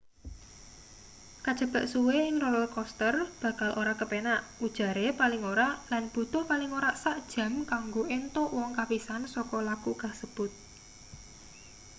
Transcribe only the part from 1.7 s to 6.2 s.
suwe ing roller coaster bakal ora kepenak ujare paling ora lan